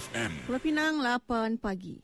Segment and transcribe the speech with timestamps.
[0.00, 0.32] FM.
[0.48, 2.00] Pulau Pinang 8 pagi.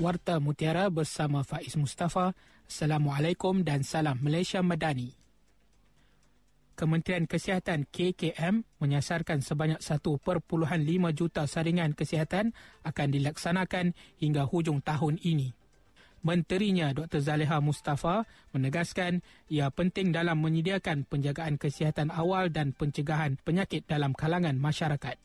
[0.00, 2.32] Warta Mutiara bersama Faiz Mustafa.
[2.64, 5.12] Assalamualaikum dan salam Malaysia Madani.
[6.72, 10.40] Kementerian Kesihatan KKM menyasarkan sebanyak 1.5
[11.12, 15.59] juta saringan kesihatan akan dilaksanakan hingga hujung tahun ini.
[16.20, 17.24] Menterinya Dr.
[17.24, 24.52] Zaleha Mustafa menegaskan ia penting dalam menyediakan penjagaan kesihatan awal dan pencegahan penyakit dalam kalangan
[24.60, 25.16] masyarakat.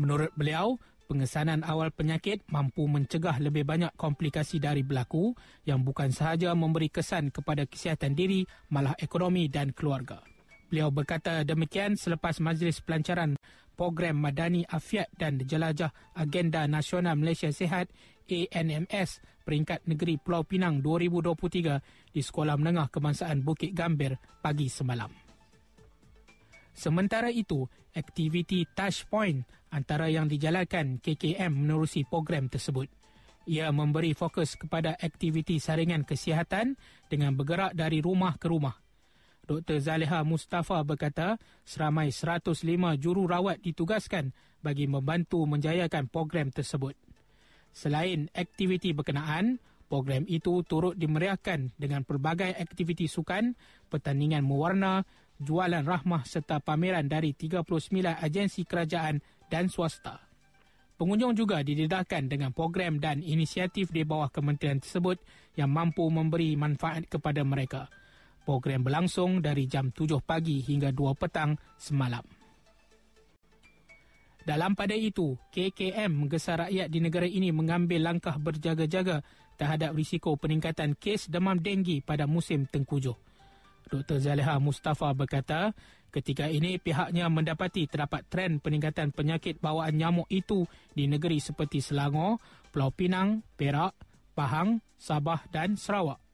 [0.00, 5.36] Menurut beliau, pengesanan awal penyakit mampu mencegah lebih banyak komplikasi dari berlaku
[5.68, 10.24] yang bukan sahaja memberi kesan kepada kesihatan diri, malah ekonomi dan keluarga.
[10.68, 13.36] Beliau berkata demikian selepas majlis pelancaran
[13.78, 17.86] program Madani Afiat dan Jelajah Agenda Nasional Malaysia Sihat
[18.28, 25.08] ANMS peringkat negeri Pulau Pinang 2023 di Sekolah Menengah Kebangsaan Bukit Gambir pagi semalam.
[26.76, 27.64] Sementara itu,
[27.96, 32.86] aktiviti Touch Point antara yang dijalankan KKM menerusi program tersebut.
[33.48, 36.76] Ia memberi fokus kepada aktiviti saringan kesihatan
[37.08, 38.76] dengan bergerak dari rumah ke rumah.
[39.48, 39.80] Dr.
[39.80, 42.52] Zaleha Mustafa berkata seramai 105
[43.00, 46.92] jururawat ditugaskan bagi membantu menjayakan program tersebut.
[47.72, 49.56] Selain aktiviti berkenaan,
[49.88, 53.56] program itu turut dimeriahkan dengan pelbagai aktiviti sukan,
[53.88, 55.08] pertandingan mewarna,
[55.40, 57.64] jualan rahmah serta pameran dari 39
[58.20, 60.20] agensi kerajaan dan swasta.
[60.98, 65.22] Pengunjung juga didedahkan dengan program dan inisiatif di bawah kementerian tersebut
[65.54, 67.86] yang mampu memberi manfaat kepada mereka.
[68.48, 72.24] Program berlangsung dari jam 7 pagi hingga 2 petang semalam.
[74.40, 79.20] Dalam pada itu, KKM menggesa rakyat di negara ini mengambil langkah berjaga-jaga
[79.60, 83.12] terhadap risiko peningkatan kes demam denggi pada musim tengkujuh.
[83.92, 84.16] Dr.
[84.16, 85.76] Zaleha Mustafa berkata,
[86.08, 90.64] ketika ini pihaknya mendapati terdapat tren peningkatan penyakit bawaan nyamuk itu
[90.96, 92.40] di negeri seperti Selangor,
[92.72, 93.92] Pulau Pinang, Perak,
[94.32, 96.27] Pahang, Sabah dan Sarawak.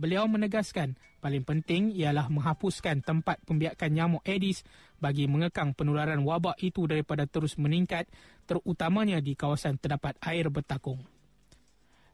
[0.00, 4.66] Beliau menegaskan paling penting ialah menghapuskan tempat pembiakan nyamuk Aedes
[4.98, 8.10] bagi mengekang penularan wabak itu daripada terus meningkat
[8.44, 11.02] terutamanya di kawasan terdapat air bertakung.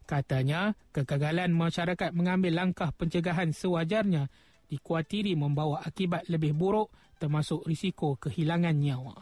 [0.08, 4.32] Katanya, kegagalan masyarakat mengambil langkah pencegahan sewajarnya
[4.68, 6.88] dikuatiri membawa akibat lebih buruk
[7.20, 9.16] termasuk risiko kehilangan nyawa.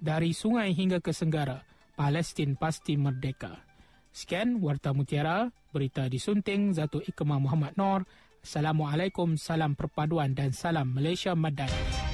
[0.00, 1.60] Dari sungai hingga ke senggara,
[1.92, 3.69] Palestin pasti merdeka.
[4.10, 8.06] Sekian Warta Mutiara, berita disunting Zatu Ikma Muhammad Nor.
[8.42, 12.09] Assalamualaikum, salam perpaduan dan salam Malaysia Madani.